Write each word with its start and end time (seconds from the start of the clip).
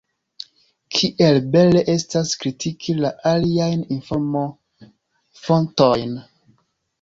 Kiel 0.99 1.35
bele 1.55 1.83
estas 1.93 2.31
kritiki 2.45 2.95
la 3.03 3.11
aliajn 3.33 3.85
informofontojn! 3.97 6.17